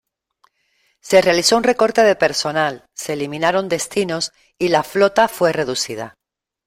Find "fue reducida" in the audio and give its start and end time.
5.27-6.15